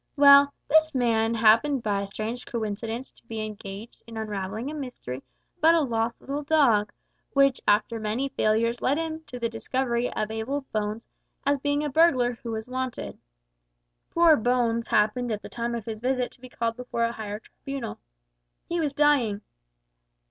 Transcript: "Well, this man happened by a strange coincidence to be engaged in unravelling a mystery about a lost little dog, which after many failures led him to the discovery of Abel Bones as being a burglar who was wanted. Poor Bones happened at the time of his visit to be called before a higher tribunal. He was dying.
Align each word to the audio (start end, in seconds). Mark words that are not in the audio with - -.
"Well, 0.15 0.51
this 0.67 0.95
man 0.95 1.35
happened 1.35 1.83
by 1.83 2.01
a 2.01 2.07
strange 2.07 2.47
coincidence 2.47 3.11
to 3.11 3.27
be 3.27 3.41
engaged 3.45 4.01
in 4.07 4.17
unravelling 4.17 4.71
a 4.71 4.73
mystery 4.73 5.21
about 5.59 5.75
a 5.75 5.81
lost 5.81 6.19
little 6.19 6.41
dog, 6.41 6.91
which 7.33 7.61
after 7.67 7.99
many 7.99 8.29
failures 8.29 8.81
led 8.81 8.97
him 8.97 9.21
to 9.27 9.37
the 9.37 9.47
discovery 9.47 10.11
of 10.11 10.31
Abel 10.31 10.61
Bones 10.71 11.07
as 11.45 11.59
being 11.59 11.83
a 11.83 11.89
burglar 11.91 12.31
who 12.41 12.49
was 12.49 12.67
wanted. 12.67 13.19
Poor 14.09 14.35
Bones 14.35 14.87
happened 14.87 15.31
at 15.31 15.43
the 15.43 15.49
time 15.49 15.75
of 15.75 15.85
his 15.85 15.99
visit 15.99 16.31
to 16.31 16.41
be 16.41 16.49
called 16.49 16.77
before 16.77 17.03
a 17.03 17.11
higher 17.11 17.37
tribunal. 17.37 17.99
He 18.67 18.79
was 18.79 18.93
dying. 18.93 19.41